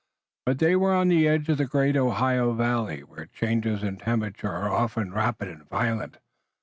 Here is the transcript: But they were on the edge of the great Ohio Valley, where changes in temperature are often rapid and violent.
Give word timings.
But 0.47 0.57
they 0.57 0.75
were 0.75 0.95
on 0.95 1.09
the 1.09 1.27
edge 1.27 1.47
of 1.47 1.59
the 1.59 1.67
great 1.67 1.95
Ohio 1.95 2.53
Valley, 2.53 3.01
where 3.03 3.27
changes 3.27 3.83
in 3.83 3.97
temperature 3.97 4.49
are 4.51 4.67
often 4.71 5.13
rapid 5.13 5.47
and 5.49 5.69
violent. 5.69 6.17